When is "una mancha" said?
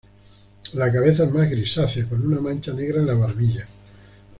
2.25-2.73